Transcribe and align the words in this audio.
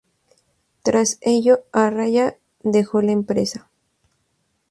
Tras 0.81 1.19
ello, 1.21 1.59
Araya 1.71 2.35
dejó 2.63 3.03
la 3.03 3.11
empresa. 3.11 3.69